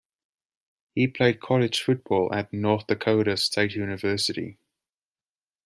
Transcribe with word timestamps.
He 0.95 1.05
played 1.07 1.39
college 1.39 1.79
football 1.83 2.33
at 2.33 2.51
North 2.51 2.87
Dakota 2.87 3.37
State 3.37 3.75
University. 3.75 4.57